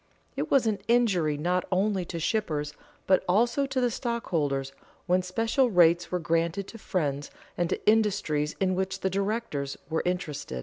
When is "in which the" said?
8.59-9.11